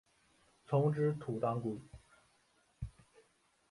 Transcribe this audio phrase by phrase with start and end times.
[0.65, 1.79] 丛枝土当归